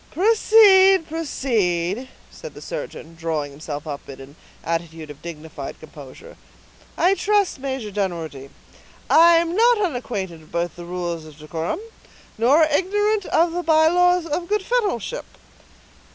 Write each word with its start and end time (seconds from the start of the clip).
"Proceed, 0.09 1.07
proceed," 1.07 2.09
said 2.31 2.55
the 2.55 2.59
surgeon, 2.61 3.13
drawing 3.13 3.51
himself 3.51 3.85
up 3.85 4.09
in 4.09 4.19
an 4.19 4.35
attitude 4.63 5.11
of 5.11 5.21
dignified 5.21 5.79
composure. 5.79 6.37
"I 6.97 7.13
trust, 7.13 7.59
Major 7.59 7.91
Dunwoodie, 7.91 8.49
I 9.11 9.35
am 9.35 9.55
not 9.55 9.79
unacquainted 9.79 10.51
with 10.51 10.75
the 10.75 10.85
rules 10.85 11.25
of 11.25 11.37
decorum, 11.37 11.81
nor 12.35 12.63
ignorant 12.63 13.27
of 13.27 13.51
the 13.51 13.61
by 13.61 13.89
laws 13.89 14.25
of 14.25 14.47
good 14.47 14.63
fellowship." 14.65 15.25